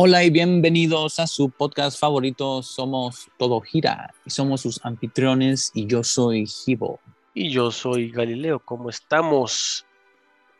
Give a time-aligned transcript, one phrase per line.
[0.00, 2.62] Hola y bienvenidos a su podcast favorito.
[2.62, 7.00] Somos Todo Gira y somos sus anfitriones y yo soy Gibo.
[7.34, 8.60] Y yo soy Galileo.
[8.60, 9.84] ¿Cómo estamos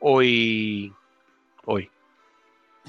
[0.01, 0.93] hoy?
[1.65, 1.89] Hoy.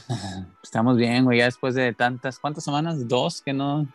[0.64, 1.38] Estamos bien, güey.
[1.38, 3.08] Ya después de tantas, ¿cuántas semanas?
[3.08, 3.88] Dos que no,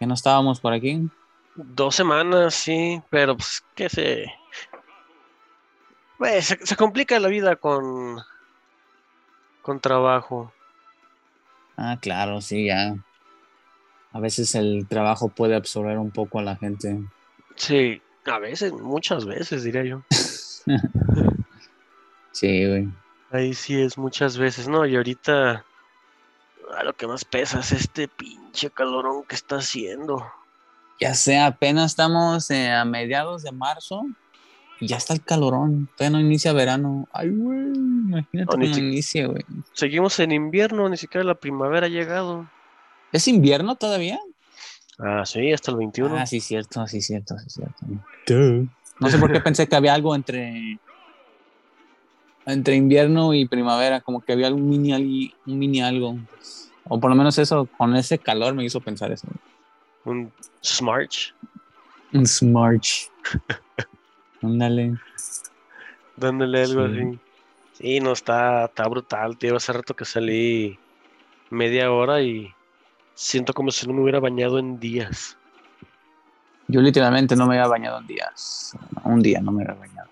[0.00, 1.08] que no estábamos por aquí.
[1.54, 4.34] Dos semanas, sí, pero pues se...
[6.18, 8.18] Pues, se, se complica la vida con,
[9.62, 10.52] con trabajo.
[11.82, 12.94] Ah, claro, sí, ya.
[14.12, 17.00] A veces el trabajo puede absorber un poco a la gente.
[17.56, 20.02] Sí, a veces, muchas veces, diría yo.
[22.32, 22.88] Sí, güey.
[23.32, 24.86] Ahí sí es muchas veces, ¿no?
[24.86, 25.64] Y ahorita
[26.74, 30.24] a lo que más pesa es este pinche calorón que está haciendo.
[31.00, 34.06] Ya sé, apenas estamos eh, a mediados de marzo
[34.80, 35.88] ya está el calorón.
[35.96, 37.08] Todavía no inicia verano.
[37.12, 39.44] Ay, güey, imagínate No, cómo si- inicia, güey.
[39.72, 42.48] Seguimos en invierno, ni siquiera la primavera ha llegado.
[43.12, 44.18] ¿Es invierno todavía?
[44.98, 46.16] Ah, sí, hasta el 21.
[46.16, 48.68] Ah, sí, cierto, sí, cierto, sí, cierto.
[49.00, 50.78] No sé por qué pensé que había algo entre
[52.46, 56.16] entre invierno y primavera, como que había un mini, un mini algo.
[56.84, 59.28] O por lo menos eso, con ese calor me hizo pensar eso.
[60.04, 60.32] Un
[60.64, 61.34] Smarch.
[62.12, 63.08] Un smarch.
[64.42, 64.96] Ándale.
[66.16, 66.92] Dándole algo Sí.
[66.92, 67.18] así.
[67.72, 69.56] Sí, no, está, está brutal, tío.
[69.56, 70.78] Hace rato que salí
[71.48, 72.52] media hora y
[73.14, 75.36] siento como si no me hubiera bañado en días.
[76.68, 78.76] Yo literalmente no me había bañado en días.
[79.04, 80.08] Un día no me había bañado.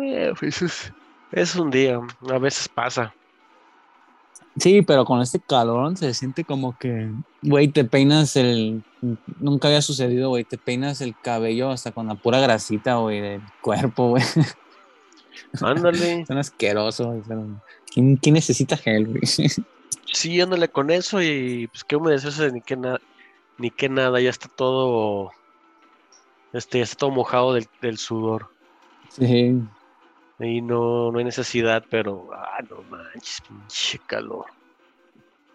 [0.00, 0.92] Eh, pues es,
[1.32, 1.98] es un día,
[2.30, 3.12] a veces pasa.
[4.58, 7.10] Sí, pero con este calor se siente como que,
[7.42, 8.82] güey, te peinas el...
[9.40, 13.42] Nunca había sucedido, güey, te peinas el cabello hasta con la pura grasita, güey, del
[13.62, 14.22] cuerpo, güey.
[15.62, 17.24] Ándale, Son asquerosos,
[17.92, 19.22] ¿quién, quién necesita gel, güey?
[20.12, 23.00] sí, ándale con eso y pues qué humedecerse ni qué nada,
[23.58, 25.30] ni qué nada, ya está todo,
[26.52, 28.50] este, ya está todo mojado del, del sudor.
[29.08, 29.60] Sí,
[30.42, 34.46] Y no, no hay necesidad, pero, ah, no manches, pinche calor.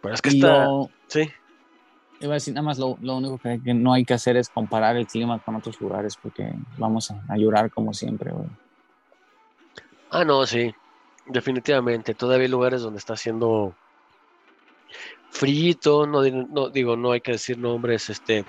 [0.01, 1.29] Pero es que está, lo- sí,
[2.19, 4.49] iba a decir, nada más lo, lo único que, que no hay que hacer es
[4.49, 8.47] comparar el clima con otros lugares porque vamos a, a llorar como siempre, güey.
[10.09, 10.73] Ah, no, sí,
[11.25, 12.13] definitivamente.
[12.15, 13.73] Todavía hay lugares donde está haciendo
[15.29, 18.45] frito, no, no digo, no hay que decir nombres, este,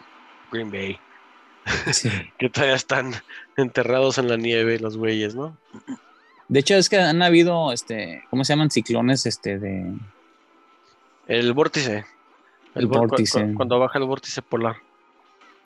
[0.53, 0.99] Green Bay,
[1.93, 2.09] Sí.
[2.39, 3.13] que todavía están
[3.57, 5.57] enterrados en la nieve los güeyes, ¿no?
[6.49, 8.71] De hecho, es que han habido, este, ¿cómo se llaman?
[8.71, 9.93] Ciclones, este, de...
[11.27, 12.07] El vórtice.
[12.75, 13.45] El vórtice.
[13.49, 14.77] cu- Cuando baja el vórtice polar.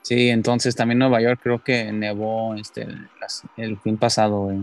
[0.01, 2.85] Sí, entonces también Nueva York creo que nevó, este,
[3.55, 4.59] el fin pasado, güey.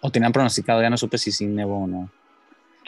[0.00, 2.08] O tenían pronosticado, ya no supe si sí nevó o no.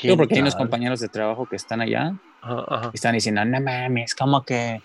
[0.01, 2.91] Digo, porque hay unos compañeros de trabajo que están allá Ajá, ajá.
[2.95, 4.81] y están diciendo, no mames, como que,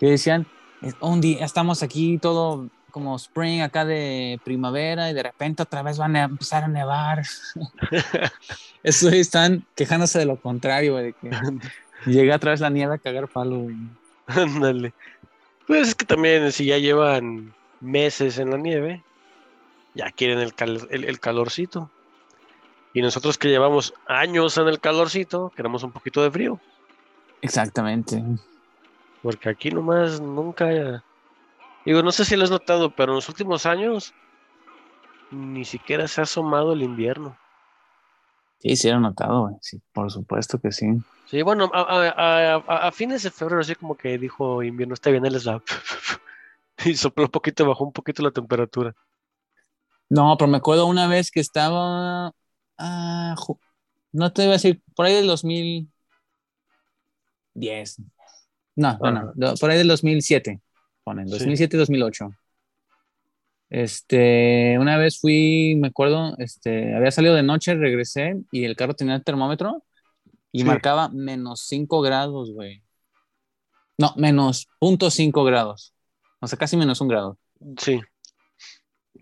[0.00, 0.44] que decían,
[0.82, 5.82] "Es- un día estamos aquí todo como spring acá de primavera y de repente otra
[5.82, 7.22] vez van a empezar a nevar.
[8.82, 11.30] Eso están quejándose de lo contrario, güey, de que
[12.10, 13.76] llega otra vez la nieve a cagar palo, güey.
[14.26, 14.92] Ándale.
[15.66, 19.02] Pues es que también si ya llevan meses en la nieve,
[19.94, 21.90] ya quieren el, cal- el, el calorcito.
[22.92, 26.60] Y nosotros que llevamos años en el calorcito, queremos un poquito de frío.
[27.40, 28.22] Exactamente.
[29.22, 31.04] Porque aquí nomás nunca...
[31.84, 34.14] Digo, no sé si lo has notado, pero en los últimos años
[35.32, 37.36] ni siquiera se ha asomado el invierno.
[38.58, 39.56] Sí, sí, lo he notado, güey.
[39.62, 40.86] Sí, por supuesto que sí.
[41.24, 44.94] Sí, bueno, a, a- a- a- a fines de febrero, así como que dijo invierno,
[44.94, 45.62] está bien, él es la...
[46.84, 48.94] y sopló un poquito, bajó un poquito la temperatura.
[50.08, 52.32] No, pero me acuerdo una vez que estaba.
[52.78, 53.34] ah,
[54.12, 55.90] no te iba a decir, por ahí del 2010.
[58.76, 59.32] No, no, no, Ajá.
[59.34, 60.60] do- por ahí del 2007.
[61.04, 61.32] Ponen, Sí.
[61.32, 62.30] 2007, 2008.
[63.68, 68.94] Este, una vez fui, me acuerdo, este, había salido de noche, regresé y el carro
[68.94, 69.84] tenía el termómetro
[70.50, 70.64] y Sí.
[70.64, 72.82] marcaba menos 5 grados, güey.
[73.96, 75.94] No, menos 0.5 grados.
[76.40, 77.38] O sea, casi menos un grado.
[77.78, 78.00] Sí.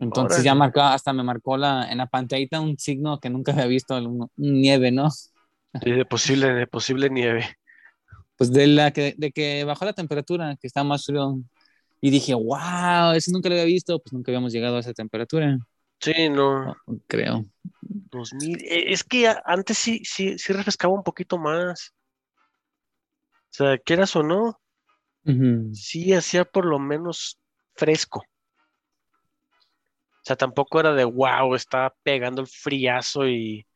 [0.01, 3.67] Entonces ya marcó, hasta me marcó la, en la pantallita un signo que nunca había
[3.67, 5.11] visto, un, nieve, ¿no?
[5.11, 7.45] Sí, de posible, de posible nieve.
[8.37, 11.39] Pues de la que, de que bajó la temperatura, que estaba más frío.
[12.00, 15.59] Y dije, wow, eso nunca lo había visto, pues nunca habíamos llegado a esa temperatura,
[16.00, 16.77] Sí, no.
[17.06, 17.45] creo.
[17.83, 18.59] 2000.
[18.65, 21.95] eh, Es que antes sí, sí, sí refrescaba un poquito más.
[23.50, 24.59] O sea, quieras o no,
[25.73, 27.39] sí hacía por lo menos
[27.75, 28.21] fresco.
[28.21, 28.25] O
[30.29, 33.67] sea, tampoco era de wow, está pegando el friazo y,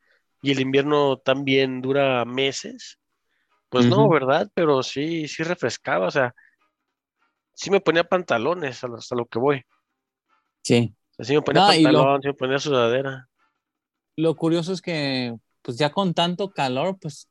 [0.43, 2.99] y el invierno también dura meses.
[3.71, 4.09] Pues no.
[4.09, 4.51] ¿verdad?
[4.55, 6.35] Pero sí, sí refrescaba, o sea,
[7.55, 9.63] sí me ponía pantalones hasta lo que voy.
[10.63, 10.95] Sí.
[11.13, 13.29] O sea, sí me ponía No, y lo- pantalón, sí me ponía sudadera.
[14.17, 17.29] Lo curioso es que, pues ya con tanto calor, pues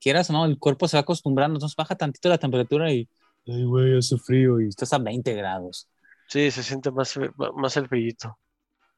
[0.00, 3.08] quieras o no, el cuerpo se va acostumbrando, entonces baja tantito la temperatura y,
[3.46, 5.88] ay, güey, hace frío y estás a 20 grados.
[6.28, 7.18] Sí, se siente más,
[7.56, 8.38] más el frillito.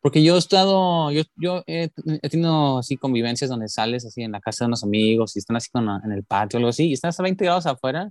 [0.00, 1.88] Porque yo he estado, yo, yo he,
[2.23, 5.56] he tenido así convivencias donde sales así en la casa de unos amigos y están
[5.56, 8.11] así con, en el patio o algo así y estás a 20 grados afuera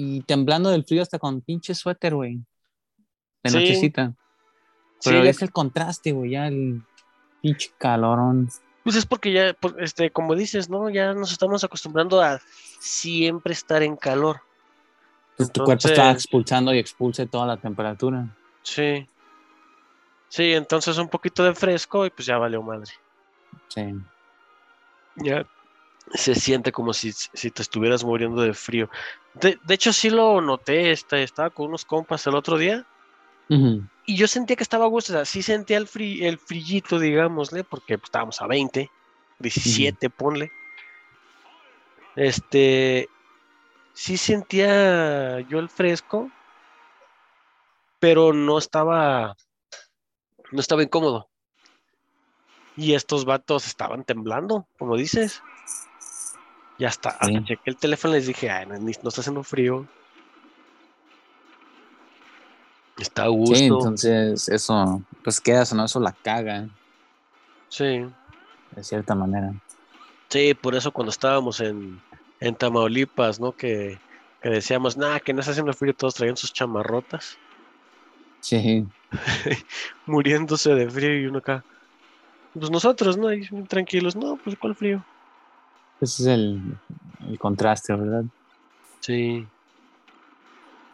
[0.00, 2.36] y temblando del frío hasta con pinche suéter, güey.
[3.42, 3.56] De Sí.
[3.56, 4.14] nochecita.
[5.00, 6.82] Sí, Pero es el contraste, güey, ya el
[7.42, 8.48] pinche calorón.
[8.84, 10.88] Pues es porque ya, por- este, como dices, ¿no?
[10.88, 12.40] Ya nos estamos acostumbrando a
[12.78, 14.40] siempre estar en calor.
[15.36, 18.36] Pues tu cuerpo está Entonces- expulsando y expulsa toda la temperatura.
[18.62, 19.04] Sí.
[20.28, 22.92] Sí, entonces un poquito de fresco y pues ya valió madre.
[23.68, 23.94] Sí.
[25.16, 25.44] Ya
[26.14, 28.88] se siente como si, si te estuvieras muriendo de frío.
[29.34, 32.84] De, de hecho, sí lo noté, este, estaba con unos compas el otro día
[34.04, 36.98] y yo sentía que estaba a gusto, o sea, sí sentía el, fri- el frillito,
[36.98, 38.90] digámosle, porque pues, estábamos a 20,
[39.38, 40.50] 17, ponle.
[42.16, 43.08] Este,
[43.94, 46.28] sí sentía yo el fresco,
[48.00, 49.36] pero no estaba,
[50.52, 51.28] no estaba incómodo.
[52.76, 55.42] Y estos vatos estaban temblando, como dices.
[56.78, 57.44] Y hasta, hasta Sí.
[57.44, 59.90] chequé el teléfono y les dije, ay, no, no está haciendo frío.
[62.96, 63.54] Está a gusto.
[63.56, 66.68] Sí, entonces eso, pues quedas o no, eso la caga,
[67.70, 67.84] Sí.
[68.70, 69.54] de cierta manera.
[70.30, 72.02] Sí, por eso cuando estábamos en,
[72.40, 73.54] en Tamaulipas, ¿no?
[73.54, 74.02] Que,
[74.40, 77.40] que decíamos, nada, que no está haciendo frío, todos traían sus chamarrotas,
[78.40, 78.88] Sí,
[80.06, 81.64] muriéndose de frío y uno acá.
[82.52, 83.28] Pues nosotros, ¿no?
[83.28, 85.06] Ahí bien tranquilos, no, pues ¿cuál frío?
[86.00, 86.60] Ese es el,
[87.28, 88.24] el contraste, ¿verdad?
[89.00, 89.46] Sí.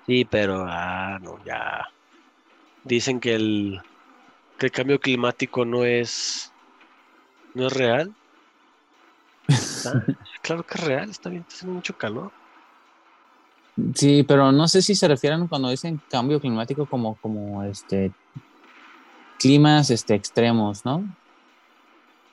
[0.07, 1.87] Sí, pero, ah, no, ya.
[2.85, 3.81] Dicen que el,
[4.59, 6.53] que el cambio climático no es,
[7.55, 8.15] no es real.
[9.49, 10.03] Ah,
[10.43, 12.31] claro que es real, está bien, está haciendo mucho calor.
[13.95, 18.13] Sí, pero no sé si se refieren cuando dicen cambio climático como, como este
[19.39, 21.05] climas este, extremos, ¿no?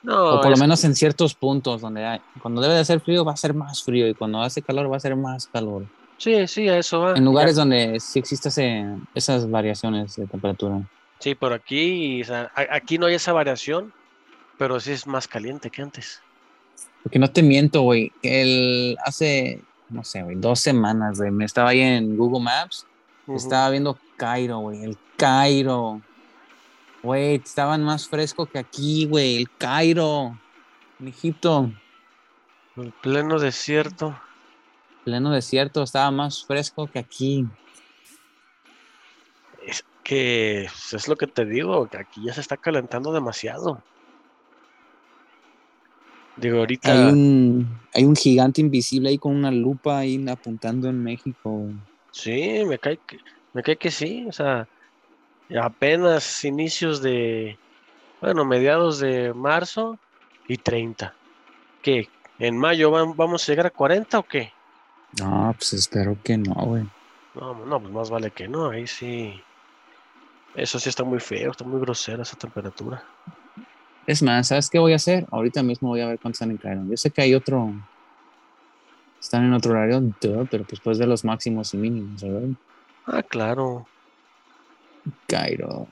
[0.02, 3.24] No, o por lo menos en ciertos puntos donde hay, cuando debe de hacer frío
[3.24, 5.84] va a ser más frío y cuando hace calor va a ser más calor.
[6.18, 7.14] Sí, sí, a eso va.
[7.16, 10.80] En lugares Ya- donde sí existen esas variaciones de temperatura.
[11.20, 13.92] Sí, pero aquí, o sea, a- aquí no hay esa variación,
[14.58, 16.20] pero sí es más caliente que antes.
[17.02, 21.70] Porque no te miento, güey, el, hace, no sé, güey, dos semanas, güey, me estaba
[21.70, 22.86] ahí en Google Maps,
[23.28, 26.00] estaba viendo Cairo, güey, el Cairo.
[27.02, 30.38] Güey, estaban más fresco que aquí, güey, el Cairo,
[31.00, 31.70] en Egipto,
[32.76, 34.18] En pleno desierto.
[35.04, 37.46] pleno desierto, estaba más fresco que aquí.
[39.66, 43.82] Es que pues, es lo que te digo, que aquí ya se está calentando demasiado.
[46.36, 46.92] Digo, ahorita.
[46.92, 51.68] Hay un, hay un gigante invisible ahí con una lupa ahí apuntando en México.
[52.10, 53.18] Sí, me cae que,
[53.52, 54.24] me cae que sí.
[54.28, 54.66] O sea,
[55.60, 57.58] apenas inicios de.
[58.20, 59.98] Bueno, mediados de marzo
[60.48, 61.14] y 30.
[61.82, 62.08] ¿Qué?
[62.38, 64.52] ¿En mayo vam- vamos a llegar a 40 o qué?
[65.20, 66.84] No, pues espero que no, güey.
[67.34, 69.40] No, no, pues más vale que no, ahí sí.
[70.54, 73.02] Eso sí está muy feo, está muy grosera esa temperatura.
[74.06, 75.26] Es más, ¿sabes qué voy a hacer?
[75.30, 76.82] Ahorita mismo voy a ver cuántos están en Cairo.
[76.88, 77.72] Yo sé que hay otro.
[79.20, 82.48] Están en otro horario, pero pues puedes ver los máximos y mínimos, ¿verdad?
[83.06, 83.86] Ah, claro.
[85.26, 85.86] Cairo.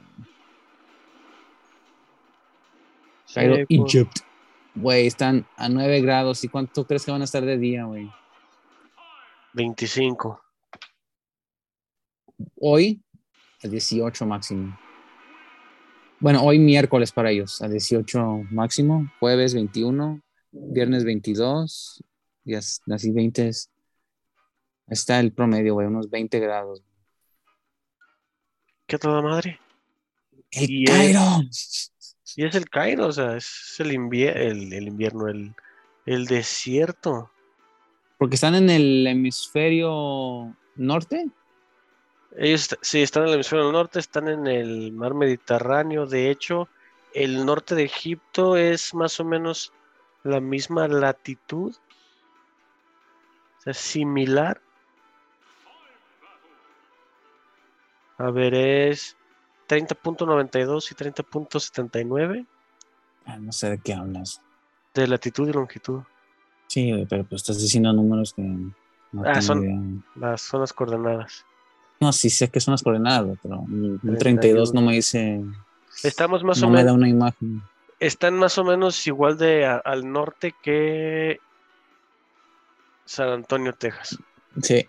[3.26, 4.18] Sí, Cairo, pues, Egypt.
[4.74, 6.42] Güey, están a 9 grados.
[6.44, 8.10] ¿Y cuánto crees que van a estar de día, güey?
[9.54, 10.40] 25.
[12.60, 13.02] Hoy,
[13.62, 14.78] a 18 máximo.
[16.20, 19.10] Bueno, hoy miércoles para ellos, a 18 máximo.
[19.20, 20.20] Jueves 21,
[20.52, 22.02] viernes 22,
[22.44, 23.70] y as- así 20 es.
[24.86, 26.82] Está el promedio, güey, unos 20 grados.
[28.90, 29.60] ¿Qué toda madre?
[30.50, 31.20] ¡El Y es- Cairo!
[32.36, 35.54] Y es el Cairo, o sea, es el, el, el invierno, el,
[36.06, 37.30] el desierto.
[38.18, 41.28] Porque están en el hemisferio norte.
[42.36, 46.06] Ellos sí están en el hemisferio norte, están en el mar Mediterráneo.
[46.06, 46.68] De hecho,
[47.14, 49.72] el norte de Egipto es más o menos
[50.24, 51.74] la misma latitud.
[53.58, 54.60] O sea, similar.
[58.20, 59.16] A ver, es
[59.68, 62.46] 30.92 y 30.79
[63.24, 64.40] Ah, no sé de qué hablas.
[64.94, 66.00] de latitud y longitud.
[66.68, 70.04] Sí, pero pues estás diciendo números que no Ah, son-.
[70.16, 71.44] Las son las coordenadas.
[72.00, 74.18] No, sí sé que son las coordenadas, pero un 31.
[74.18, 75.42] 32 no me dice,
[76.02, 77.62] Estamos más no o me da menos, una imagen.
[77.98, 81.38] están más o menos igual de a- al norte que
[83.04, 84.18] San Antonio, Texas.
[84.62, 84.86] Sí,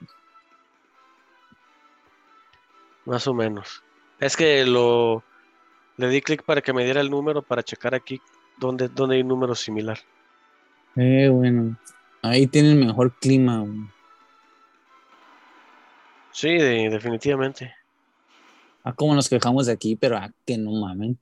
[3.11, 3.83] Más o menos.
[4.21, 5.21] Es que lo
[5.97, 8.21] le di clic para que me diera el número para checar aquí
[8.57, 9.99] dónde, dónde hay número similar.
[10.95, 11.77] eh, bueno.
[12.21, 13.81] Ahí tienen mejor clima, güey.
[16.31, 17.75] Sí, de- definitivamente.
[18.85, 21.19] Ah, como nos quejamos de aquí, pero ah, que no mamen.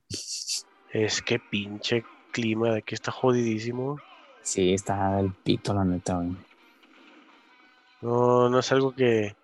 [0.92, 3.98] Es que pinche clima de aquí está jodidísimo.
[4.42, 6.36] Sí, está del pito, la neta, güey.
[8.02, 9.34] No, no es algo que,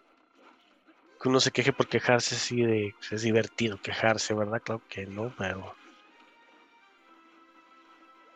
[1.21, 4.61] que uno se queje por quejarse así de es divertido quejarse, ¿verdad?
[4.65, 5.75] Claro que no, pero.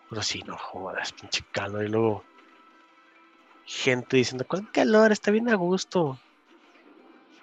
[0.08, 1.84] Pero sí, no jodas, pinche calor.
[1.84, 2.24] Y luego
[3.64, 5.12] gente diciendo, ¿cuál calor?
[5.12, 6.18] Está bien a gusto.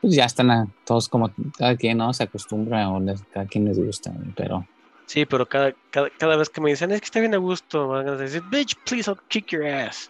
[0.02, 2.14] Pues ya están a- todos como cada quien, ¿no?
[2.14, 4.66] Se acostumbra o les- cada quien les gusta, pero
[5.06, 7.88] Sí, pero cada, cada, cada vez que me dicen, es que está bien a gusto,
[7.88, 10.10] van a decir, bitch, please, I'll kick your ass.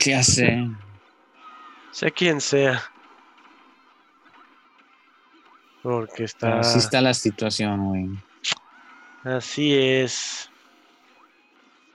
[0.00, 0.66] ¿qué hace?
[1.90, 2.82] Sea quien sea.
[5.84, 6.60] Porque está.
[6.60, 8.08] Así está la situación, güey.
[9.22, 10.50] Así es.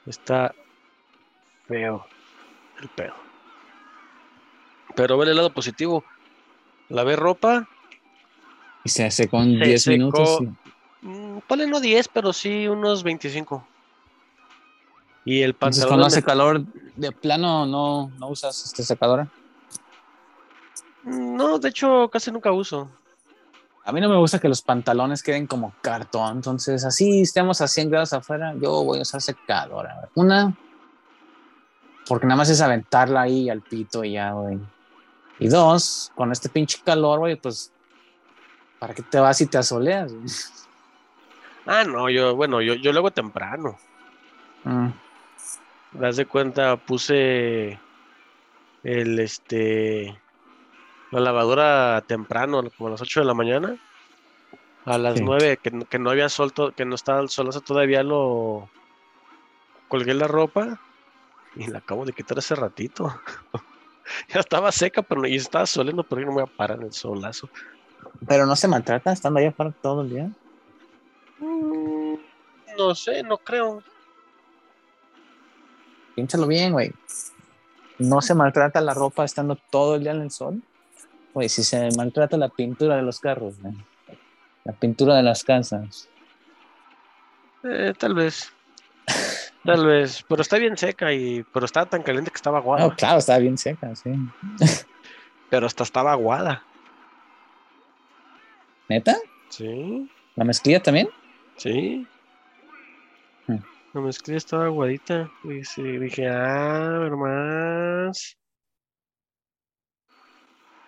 [0.05, 0.53] Está
[1.67, 2.05] feo
[2.81, 3.15] el pedo.
[4.95, 6.03] Pero ve el lado positivo.
[6.89, 7.67] Lavé ropa.
[8.83, 9.91] Y se hace con Se 10 secó.
[9.97, 10.39] minutos.
[11.01, 13.67] y- mm, Ponle no 10, pero sí unos 25.
[15.25, 15.87] Y el Entonces, pantalón.
[15.89, 16.61] cuando me- hace calor
[16.95, 19.27] de plano, no, no usas este secadora.
[21.03, 22.89] No, de hecho, casi nunca uso.
[23.89, 26.37] A mí no me gusta que los pantalones queden como cartón.
[26.37, 30.09] Entonces, así estemos a 100 grados afuera, yo voy a usar secadora.
[30.13, 30.55] Una,
[32.07, 34.59] porque nada más es aventarla ahí al pito y ya, güey.
[35.39, 37.71] Y dos, con este pinche calor, güey, pues,
[38.77, 40.13] ¿para qué te vas y te asoleas?
[40.13, 40.25] güey?
[41.65, 43.77] Ah, no, yo, bueno, yo, yo lo hago temprano.
[44.63, 44.87] Mm,
[45.91, 47.79] Das de cuenta, puse
[48.83, 50.19] el este
[51.11, 53.77] la lavadora temprano, como a las 8 de la mañana.
[54.85, 55.23] A las Sí.
[55.23, 58.69] 9, que, no- que no había sol, que no estaba el solazo todavía, lo
[59.87, 60.79] colgué la ropa
[61.55, 63.13] y la acabo de quitar hace ratito.
[64.29, 66.85] ya estaba seca, pero y estaba soleando, pero yo no me voy a parar en
[66.85, 67.49] el solazo.
[68.27, 70.29] Pero no se maltrata estando ahí afuera todo el día.
[71.39, 72.15] Mm,
[72.77, 73.83] no sé, no creo.
[76.15, 76.93] Piénsalo bien, güey.
[77.97, 80.61] No se maltrata la ropa estando todo el día en el sol.
[81.33, 83.55] Güey, si se maltrata la pintura de los carros.
[84.63, 86.09] La pintura de las casas.
[87.63, 88.51] Eh, tal vez.
[89.63, 92.87] Tal vez, pero está bien seca y pero estaba tan caliente que estaba aguada.
[92.87, 94.11] No, claro, está bien seca, sí.
[95.49, 96.63] Pero hasta estaba aguada.
[98.87, 99.17] ¿Neta?
[99.49, 101.09] Sí, ¿La mezclilla también?
[101.57, 102.07] sí.
[103.47, 103.57] Hmm.
[103.93, 105.29] La mezclilla estaba aguadita.
[105.43, 108.37] Y sí, dije, ah, a ver más.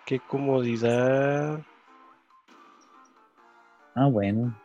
[0.06, 1.60] Qué comodidad.
[3.94, 4.56] Ah, bueno.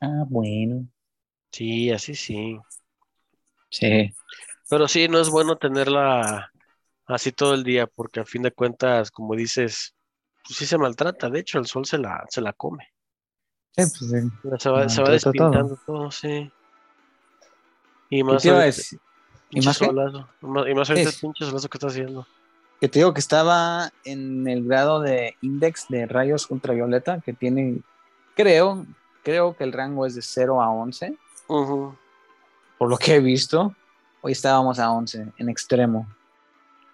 [0.00, 0.86] Ah, bueno.
[1.52, 2.58] Sí, así sí.
[3.70, 4.14] Sí.
[4.68, 6.50] Pero sí, no es bueno tenerla
[7.06, 9.94] así todo el día, porque a fin de cuentas, como dices,
[10.44, 11.28] pues sí se maltrata.
[11.28, 12.88] De hecho, el sol se la, se la come.
[13.76, 14.30] Sí, pues sí.
[14.58, 15.12] Se va, se va todo.
[15.12, 16.50] despintando todo, sí.
[18.08, 19.00] Y ¿Qué más te iba a decir?
[19.48, 19.86] pinche más qué?
[19.86, 20.28] solazo.
[20.40, 22.26] Más- Y más ahorita el pinche solazo que está haciendo.
[22.80, 27.80] Que te digo que estaba en el grado de index de rayos ultravioleta que tiene,
[28.34, 28.86] creo,
[29.22, 31.14] creo que el rango es de 0 a 11,
[31.48, 31.94] Ujú.
[32.78, 33.74] por lo que he visto.
[34.22, 36.08] Hoy estábamos a 11, en extremo.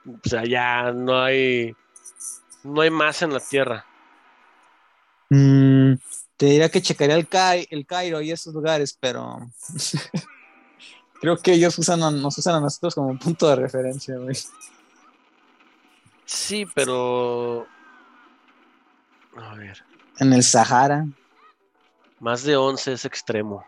[0.09, 1.75] O sea, ya no hay,
[2.64, 3.85] no hay más en la tierra.
[5.31, 5.95] Mm,
[6.37, 9.38] te diría que checaría el, Cai- el Cairo y esos lugares, pero
[11.21, 14.37] creo que ellos usan a- nos usan a nosotros como punto de referencia, güey.
[16.26, 17.66] Sí, pero.
[19.37, 19.83] A ver.
[20.18, 21.06] En el Sahara.
[22.21, 23.64] Más de 11 es extremo.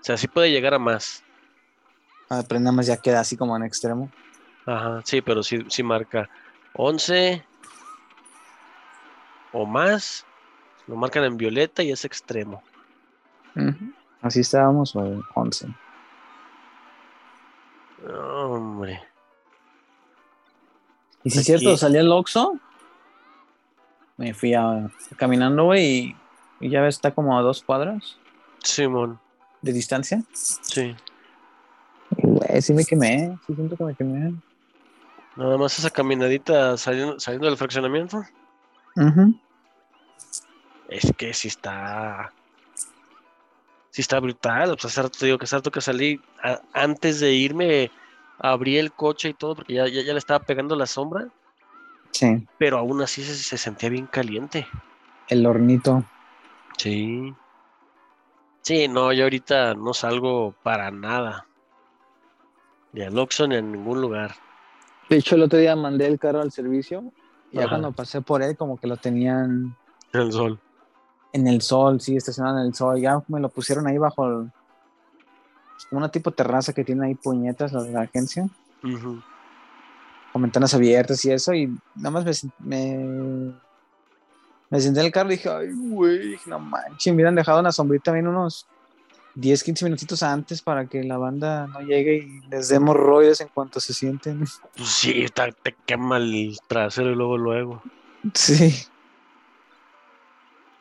[0.00, 1.22] O sea, sí puede llegar a más.
[2.28, 4.10] Ah, pero nada más ya queda así como en extremo.
[4.66, 6.28] Ajá, sí, pero sí, sí marca
[6.74, 7.44] 11
[9.52, 10.24] o más.
[10.86, 12.62] Lo marcan en violeta y es extremo.
[14.22, 15.68] Así estábamos, güey, 11.
[18.14, 19.09] Hombre.
[21.24, 22.58] Y si es cierto, salí al Oxxo,
[24.16, 25.84] me fui a, caminando, güey,
[26.60, 28.16] y, y ya ves, está como a dos cuadras
[28.62, 29.18] Simón,
[29.62, 30.22] de distancia.
[30.32, 30.94] sí.
[32.10, 34.34] Güey, sí me quemé, sí siento que me quemé.
[35.36, 38.22] Nada más esa caminadita saliendo, saliendo del fraccionamiento.
[40.88, 42.32] Es que sí está.
[43.90, 44.70] Sí está brutal.
[44.70, 46.20] Pues hace rato te digo que hace rato que salí.
[46.42, 47.90] a- antes de irme,
[48.40, 51.28] abrí el coche y todo porque ya, ya, ya le estaba pegando la sombra.
[52.12, 54.66] Sí, Pero aún así se, se sentía bien caliente.
[55.28, 56.02] el hornito.
[56.78, 57.32] Sí.
[58.62, 61.46] Sí, no, yo ahorita no salgo para nada.
[62.92, 64.34] Ni al Oxxo ni a ningún lugar.
[65.08, 67.12] De hecho, el otro día mandé el carro al servicio
[67.52, 69.74] y ya cuando pasé por él, como que lo tenían
[70.12, 70.60] El sol.
[71.32, 73.00] en el sol, sí, estacionado en el sol.
[73.00, 74.50] Ya me lo pusieron ahí bajo el-
[75.90, 78.46] una tipo terraza que tiene ahí puñetas la, la agencia,
[80.32, 81.52] con ventanas abiertas y eso.
[81.54, 83.52] Y nada más me, me,
[84.70, 87.72] me senté en el carro y dije, ay, güey, no manches, me hubieran dejado una
[87.72, 88.66] sombrita bien unos
[89.34, 93.48] 10, 15 minutitos antes para que la banda no llegue y les demos rollos en
[93.48, 94.38] cuanto se sienten.
[94.38, 97.82] Pues sí, ta- te quema el trasero y luego, luego.
[98.34, 98.70] Sí.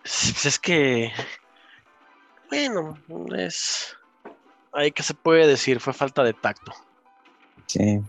[0.04, 1.12] Sí, Pues es que.
[2.50, 2.98] Bueno,
[3.38, 3.96] es.
[4.74, 6.72] Ahí que se puede decir, fue falta de tacto.
[7.66, 8.02] Sí.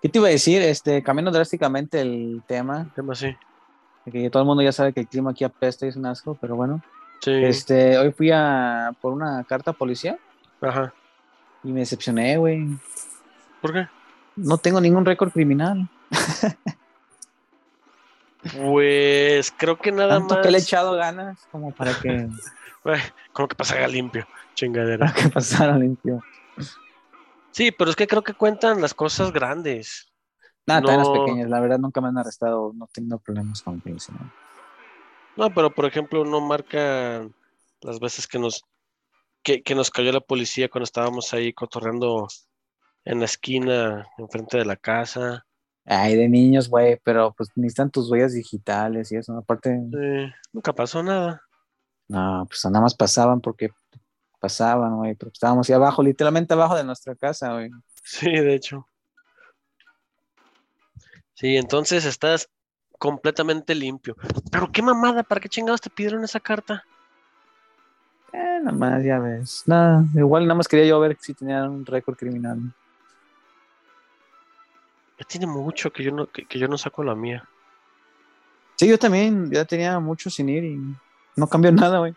[0.00, 0.62] ¿Qué te iba a decir?
[0.62, 3.36] Este, cambiando drásticamente el tema, Tema así.
[4.04, 6.06] de que todo el mundo ya sabe que el clima aquí apesta y es un
[6.06, 6.82] asco, pero bueno.
[7.20, 7.32] Sí.
[7.32, 10.18] Este, hoy fui a por una carta a policía
[10.60, 10.92] Ajá.
[11.64, 12.64] y me decepcioné, güey.
[13.60, 13.88] ¿Por qué?
[14.36, 15.88] No tengo ningún récord criminal.
[18.56, 20.44] Pues creo que nada Tanto más.
[20.44, 22.28] que le he echado ganas como para que,
[23.32, 24.26] como que pasara limpio.
[24.58, 25.12] Chingadera.
[25.14, 26.22] que pasara limpio.
[27.52, 30.12] Sí, pero es que creo que cuentan las cosas grandes.
[30.66, 31.12] Nada, también las No.
[31.24, 31.48] pequeñas.
[31.48, 34.14] La verdad nunca me han arrestado, no he tenido problemas con policía.
[35.36, 37.32] No, pero por ejemplo, no marcan
[37.82, 38.62] las veces que nos
[39.44, 42.26] que, que nos cayó la policía cuando estábamos ahí cotorreando
[43.04, 45.46] en la esquina, enfrente de la casa.
[45.86, 49.38] Ay, de niños, güey, pero pues necesitan tus huellas digitales y eso.
[49.38, 51.40] Aparte, Eh, nunca pasó nada.
[52.08, 53.70] no, pues nada más pasaban porque
[54.38, 57.70] pasaban, güey, pero estábamos ahí abajo, literalmente abajo de nuestra casa, güey.
[58.02, 58.86] Sí, de hecho.
[61.34, 62.48] Sí, entonces estás
[62.98, 64.16] completamente limpio.
[64.50, 66.84] Pero qué mamada, ¿para qué chingados te pidieron esa carta?
[68.32, 69.62] Eh, nada más, ya ves.
[69.66, 72.58] Nada, igual nada más quería yo ver si tenían un récord criminal.
[75.18, 77.48] Ya tiene mucho que yo no, que, que yo no saco la mía.
[78.76, 80.80] Sí, yo también, ya tenía mucho sin ir y
[81.36, 82.14] no cambió nada, güey.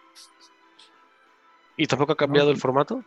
[1.81, 2.53] ¿Y tampoco ha cambiado No.
[2.53, 3.03] el formato?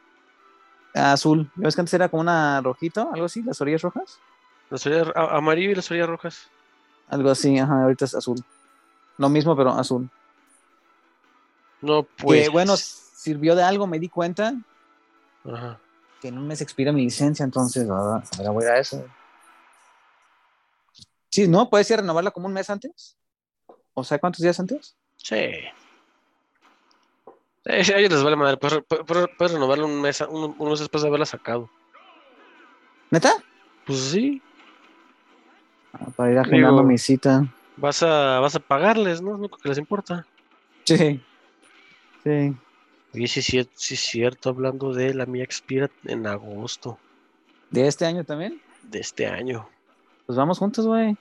[0.95, 1.49] Azul.
[1.55, 4.19] ¿Ya ves que antes era como una rojito, algo así, las orillas rojas?
[4.69, 6.51] Las orillas a- amarillo y las orillas rojas.
[7.09, 8.39] Algo así, ajá, ahorita es azul.
[9.19, 10.11] Lo mismo, pero azul.
[11.83, 12.51] No, Que pues.
[12.51, 14.55] bueno, sirvió de algo, me di cuenta
[15.45, 15.79] Ajá.
[16.21, 19.05] que en un mes expira mi licencia, entonces ah, ahora voy a eso.
[21.31, 21.71] Sí, ¿no?
[21.71, 23.17] ¿Puedes ir a renovarla como un mes antes?
[23.95, 24.97] O sea, ¿cuántos días antes?
[25.17, 25.37] Sí.
[27.66, 28.57] Sí, a ellos les vale madre.
[28.59, 31.70] Puedes, re- puedes- puedes renovarlo un mes, un, un mes después de haberla sacado.
[33.11, 33.33] ¿Neta?
[33.87, 34.42] Pues sí.
[35.92, 37.46] Ah, para ir agendando Digo- mi cita.
[37.77, 39.35] Vas a, vas a pagarles, ¿no?
[39.35, 40.27] Es lo que les importa.
[40.85, 41.20] Sí.
[42.22, 42.55] Sí.
[43.14, 46.98] Oye, sí, sí, cierto, hablando de la mía expira en agosto
[47.70, 48.61] ¿De este año también?
[48.83, 49.68] de este año.
[50.27, 51.16] Pues vamos juntos, güey.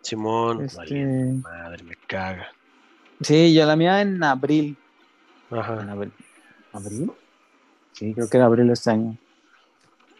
[0.00, 0.78] Simón, Este...
[0.78, 2.48] valiente madre, me caga.
[3.20, 4.76] Sí, yo la mía en abril.
[5.50, 6.12] ¿En Ajá, abril?
[6.72, 7.12] ¿Abril?
[7.92, 9.16] Sí, creo que era abril este año.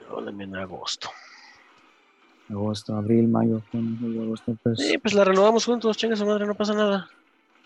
[0.08, 1.10] yo mía en agosto.
[2.48, 4.56] Agosto, abril, mayo, junio, julio, agosto.
[4.62, 4.78] Pues...
[4.78, 7.08] Sí, pues la renovamos juntos, chinga su madre, no pasa nada.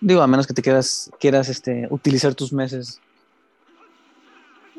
[0.00, 3.00] Digo, a menos que te quieras, quieras este, utilizar tus meses.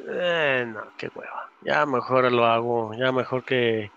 [0.08, 1.50] Eh, no, qué hueva.
[1.64, 3.90] Ya mejor lo hago, ya mejor que,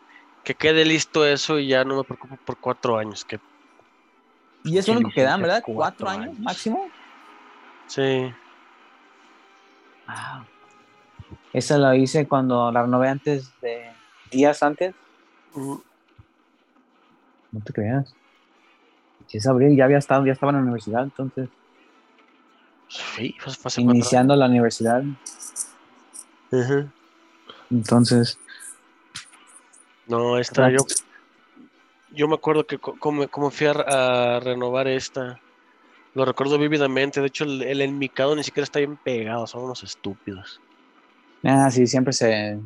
[0.45, 3.27] que quede listo eso y ya no me preocupo por cuatro años.
[3.27, 3.39] Que,
[4.65, 5.63] Y es lo único que dan, ¿verdad?
[5.67, 6.39] cuatro ¿Cuatro años, años.
[6.39, 6.89] máximo?
[7.87, 8.33] sí,
[10.09, 10.47] Wow.
[11.53, 13.93] Esa la hice cuando la renové antes de
[14.31, 14.95] días antes.
[15.55, 15.77] mm,
[17.53, 18.15] No te creas.
[19.27, 21.49] Si es abril, ya había estado, ya estaba en la universidad, entonces.
[22.89, 25.03] sí, hace cuatro Iniciando la universidad.
[27.71, 28.39] Entonces.
[30.07, 30.79] No, esta yo,
[32.13, 33.73] yo me acuerdo que co- como, como fui a,
[34.37, 35.39] a renovar esta,
[36.15, 37.21] lo recuerdo vívidamente.
[37.21, 40.61] De hecho, el, el enmicado ni siquiera está bien pegado, son unos estúpidos.
[41.45, 42.59] Ah, sí, siempre se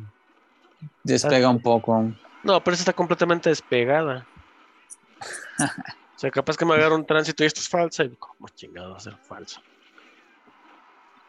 [1.03, 2.11] despega un poco.
[2.43, 4.25] No, pero esta está completamente despegada.
[5.59, 8.03] o sea, capaz que me agarra un tránsito y esto es falsa.
[8.03, 9.61] Y ¿cómo chingado va a ser falso?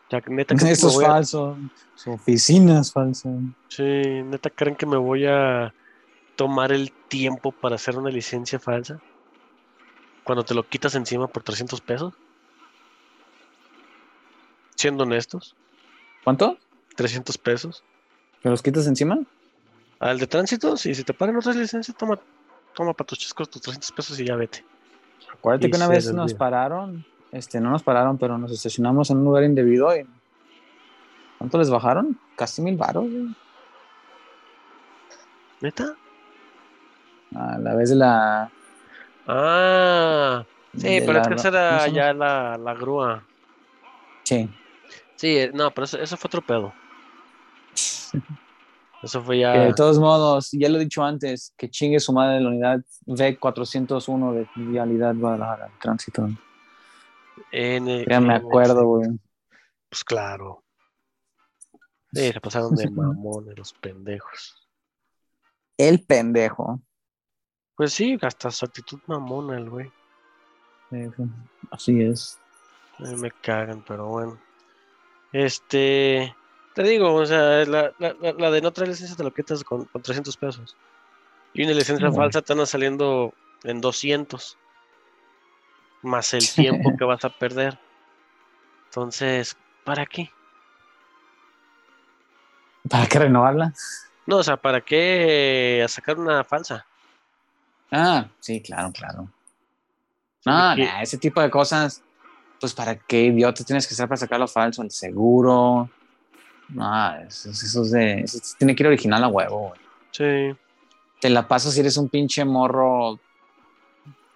[0.07, 1.57] O sea, neta, Esto es a- falso.
[1.95, 3.31] Su oficina es falsa.
[3.69, 5.73] Sí, neta, creen que me voy a,
[6.37, 9.01] tomar el tiempo para hacer una licencia falsa?
[10.25, 12.15] Cuando te lo quitas encima por 300 pesos.
[14.75, 15.55] Siendo honestos,
[16.25, 16.59] ¿Cuánto?
[16.97, 17.85] 300 pesos.
[18.43, 19.19] ¿Me los quitas encima?
[20.01, 22.19] Al de tránsito, sí, si te paran otras licencias, toma,
[22.75, 24.65] toma para tus chescos tus 300 pesos y ya vete.
[25.33, 26.39] Acuérdate Y que una vez nos olvida.
[26.39, 30.07] pararon, este, no nos pararon, pero nos estacionamos en un lugar indebido y
[31.39, 32.19] ¿cuánto les bajaron?
[32.37, 33.35] Casi mil baros, güey.
[35.61, 35.95] ¿Neta?
[37.35, 38.51] A la vez de la...
[39.27, 40.45] Ah,
[40.77, 43.27] sí, de pero la- es que esa ¿cómo era ya la, la grúa.
[44.25, 44.51] Sí.
[45.17, 46.73] Sí, eh, no, pero eso, eso fue otro pedo.
[49.03, 49.53] Eso fue ya.
[49.53, 52.81] Que de todos modos, ya lo he dicho antes, que chingue su madre la unidad
[53.07, 56.27] V401 de Vialidad Guadalajara, tránsito.
[57.53, 59.11] N- Ya me acuerdo, güey.
[59.91, 60.65] Pues claro.
[62.15, 64.67] Sí, se pasaron de mamones los pendejos.
[65.77, 66.81] El pendejo.
[67.77, 69.91] Pues sí, hasta su actitud mamona, el güey.
[71.71, 72.39] Así es.
[72.99, 74.39] Me cagan, pero bueno.
[75.33, 76.35] Este.
[76.75, 79.63] Te digo, o sea, la, la, la- la de no traer licencia te lo quitas
[79.65, 80.77] con, con 300 pesos.
[81.53, 83.33] Y una licencia falsa te anda saliendo
[83.65, 84.57] en 200.
[86.03, 87.79] Más el tiempo que vas a perder.
[88.87, 90.31] Entonces, ¿para qué?
[92.89, 93.73] ¿Para qué renovarla?
[94.27, 96.87] No, o sea, ¿para qué sacar una falsa?
[97.97, 99.29] Ah, sí, claro, claro.
[100.45, 102.03] No, nah, ese tipo de cosas,
[102.61, 105.89] pues para qué idiota tienes que estar para sacar lo falso, el seguro.
[106.69, 108.21] No, eso, eso es de.
[108.21, 109.81] Eso tiene que ir original a huevo, güey.
[110.11, 110.59] Sí.
[111.21, 113.19] Te la pasas si eres un pinche morro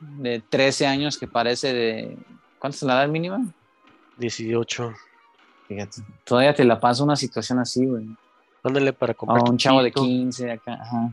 [0.00, 2.16] de 13 años que parece de.
[2.58, 3.40] ¿Cuánto es la edad mínima?
[4.18, 4.94] 18.
[5.66, 6.02] Fíjate.
[6.24, 8.06] Todavía te la pasa una situación así, güey.
[8.62, 9.42] Ándale para A comprar.
[9.44, 10.02] tu un chavo de pito.
[10.02, 10.74] 15 acá.
[10.80, 11.12] Ajá.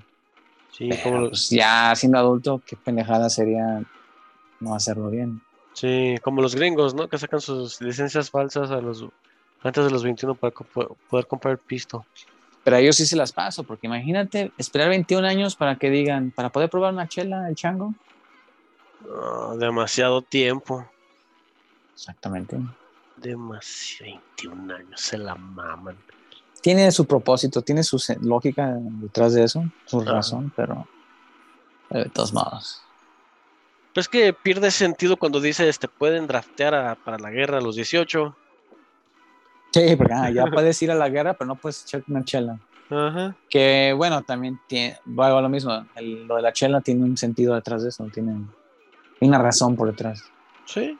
[0.78, 3.82] Sí, Pero, como, los- pues, ya siendo adulto, qué pendejada sería
[4.60, 5.42] no hacerlo bien.
[5.74, 7.08] sí, como los gringos, ¿no?
[7.08, 9.06] Que sacan sus licencias falsas a los
[9.62, 10.52] antes de los 21 para
[11.10, 12.06] poder comprar pisto.
[12.64, 16.32] Pero a ellos sí se las paso, porque imagínate esperar 21 años para que digan,
[16.32, 17.94] para poder probar una chela, el chango.
[19.10, 20.86] Ah, demasiado tiempo.
[21.94, 22.58] Exactamente.
[23.18, 24.12] Demasiado.
[24.38, 25.98] 21 años se la maman.
[26.66, 30.14] Tiene su propósito, tiene su lógica detrás de eso, su Ajá.
[30.14, 30.88] razón, pero
[31.92, 32.82] de todos modos.
[33.94, 37.62] Pero es que pierde sentido cuando dices te pueden draftear a- para la guerra a
[37.62, 38.36] los 18.
[39.74, 42.58] Sí, porque ah, ya puedes ir a la guerra, pero no puedes echar una chela.
[42.90, 43.36] Ajá.
[43.48, 47.16] Que bueno, también tiene, va a lo mismo, el- lo de la chela tiene un
[47.16, 48.44] sentido detrás de eso, tiene
[49.22, 50.24] una razón por detrás.
[50.66, 50.98] Sí.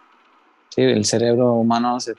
[0.70, 2.14] Sí, el cerebro humano se-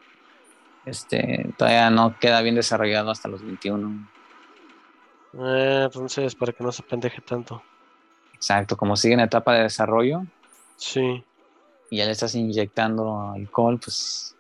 [0.87, 4.09] este, todavía no queda bien desarrollado hasta los 21.
[5.39, 7.63] Eh, entonces, para que no se pendeje tanto.
[8.35, 10.25] Exacto, como sigue en etapa de desarrollo
[10.77, 11.25] Sí.
[11.91, 14.35] y ya le estás inyectando alcohol, pues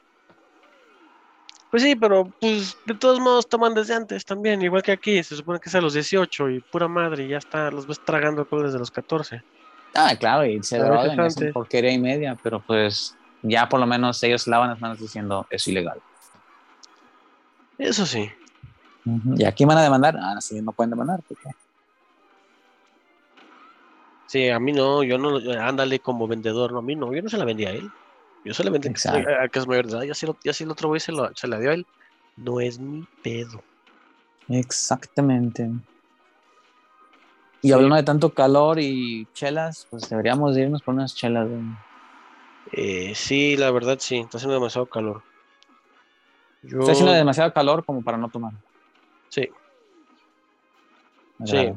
[1.71, 5.35] Pues sí, pero pues de todos modos toman desde antes también, igual que aquí, se
[5.37, 8.43] supone que es a los 18 y pura madre, y ya está, los ves tragando
[8.43, 9.43] alcohol desde los 14.
[9.95, 11.53] Ah, claro, y se drogan, antes.
[11.53, 15.67] porquería y media, pero pues ya por lo menos ellos lavan las manos diciendo es
[15.69, 16.01] ilegal.
[17.79, 18.31] Eso sí.
[19.37, 20.17] ¿Y aquí van a demandar?
[20.19, 21.21] Ah, sí, no pueden demandar.
[21.27, 21.51] porque-
[24.27, 27.29] Sí, a mí no, yo no, ándale como vendedor, no, a mí no, yo no
[27.29, 27.89] se la vendí a él.
[28.45, 29.29] Yo vendí Exacto.
[29.41, 31.13] a, que es mayor de edad, ya si, lo- ya si el otro güey se,
[31.13, 31.87] lo- se la dio a él,
[32.37, 33.63] no es mi pedo.
[34.49, 35.69] Exactamente.
[37.63, 37.73] Y Sí.
[37.73, 41.49] hablando de tanto calor y chelas, pues deberíamos de irnos por unas chelas.
[42.73, 45.23] Eh, sí, la verdad sí, está haciendo demasiado calor.
[46.63, 48.53] Yo, Está haciendo demasiado calor como para no tomar.
[49.29, 49.49] sí,
[51.45, 51.73] Sí.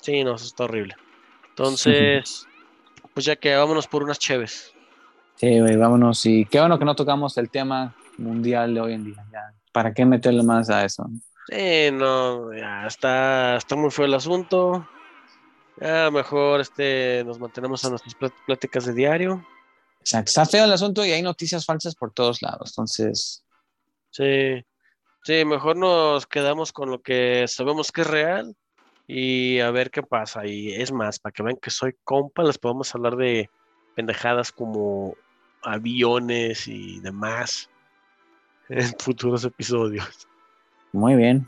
[0.00, 0.94] sí, no, eso está horrible.
[1.50, 2.46] Entonces,
[3.14, 4.72] pues ya que vámonos por unas cheves.
[5.36, 6.24] Sí, güey, vámonos.
[6.26, 9.24] Y qué bueno que no tocamos el tema mundial de hoy en día.
[9.32, 9.52] Ya.
[9.72, 11.08] ¿Para qué meterle más a eso?
[11.48, 14.86] Sí, no, ya está, está muy feo el asunto.
[15.80, 19.46] Ya mejor este, nos mantenemos a nuestras plát- pláticas de diario.
[20.00, 20.28] Exacto.
[20.30, 22.70] Está feo el asunto y hay noticias falsas por todos lados.
[22.72, 23.44] Entonces,
[24.10, 24.64] Sí,
[25.22, 28.56] sí, mejor nos quedamos con lo que sabemos que es real
[29.06, 30.46] y a ver qué pasa.
[30.46, 33.48] Y es más, para que vean que soy compa, les podemos hablar de
[33.94, 35.14] pendejadas como
[35.62, 37.68] aviones y demás
[38.68, 40.26] en futuros episodios.
[40.92, 41.46] muy bien.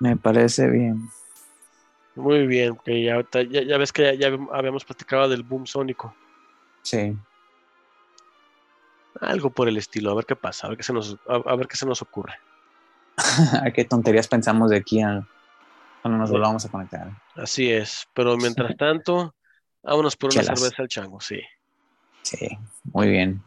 [0.00, 1.08] Me parece bien.
[2.14, 5.66] Muy bien, que ya, ahorita- ya, ya ves que ya, ya habíamos platicado del boom
[5.66, 6.14] sónico.
[6.82, 7.16] Sí.
[9.20, 11.56] Algo por el estilo, a ver qué pasa, a ver qué se nos, a, a
[11.56, 12.34] ver qué se nos ocurre.
[13.64, 15.26] ¿A qué tonterías pensamos de aquí a
[16.02, 17.10] Cuando nos volvamos a conectar.
[17.34, 18.06] Así es.
[18.14, 19.34] Pero mientras tanto,
[19.82, 20.60] vámonos por una Chelas.
[20.60, 21.40] cerveza al chango, sí.
[22.22, 22.48] Sí,
[22.92, 23.42] muy bien.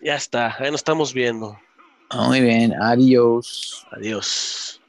[0.00, 1.58] Ya está, ahí nos estamos viendo.
[2.14, 3.86] Muy bien, adiós.
[3.92, 4.79] Adiós.